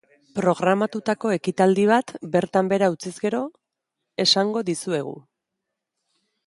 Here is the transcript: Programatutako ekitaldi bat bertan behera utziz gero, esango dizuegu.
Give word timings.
Programatutako 0.37 1.33
ekitaldi 1.33 1.83
bat 1.91 2.15
bertan 2.37 2.71
behera 2.73 2.89
utziz 2.95 3.13
gero, 3.27 3.43
esango 4.27 4.65
dizuegu. 4.71 5.17